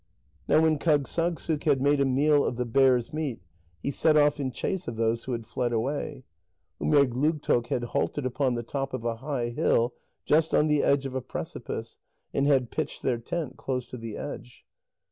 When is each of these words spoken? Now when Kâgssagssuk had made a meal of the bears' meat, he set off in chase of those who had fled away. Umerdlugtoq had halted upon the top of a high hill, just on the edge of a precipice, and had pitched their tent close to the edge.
Now 0.47 0.61
when 0.63 0.79
Kâgssagssuk 0.79 1.65
had 1.65 1.79
made 1.79 2.01
a 2.01 2.05
meal 2.05 2.43
of 2.43 2.55
the 2.55 2.65
bears' 2.65 3.13
meat, 3.13 3.39
he 3.83 3.91
set 3.91 4.17
off 4.17 4.39
in 4.39 4.49
chase 4.49 4.87
of 4.87 4.95
those 4.95 5.25
who 5.25 5.31
had 5.33 5.45
fled 5.45 5.71
away. 5.71 6.23
Umerdlugtoq 6.81 7.67
had 7.67 7.83
halted 7.83 8.25
upon 8.25 8.55
the 8.55 8.63
top 8.63 8.95
of 8.95 9.05
a 9.05 9.17
high 9.17 9.49
hill, 9.49 9.93
just 10.25 10.55
on 10.55 10.65
the 10.67 10.81
edge 10.81 11.05
of 11.05 11.13
a 11.13 11.21
precipice, 11.21 11.99
and 12.33 12.47
had 12.47 12.71
pitched 12.71 13.03
their 13.03 13.19
tent 13.19 13.57
close 13.57 13.87
to 13.89 13.97
the 13.97 14.17
edge. 14.17 14.65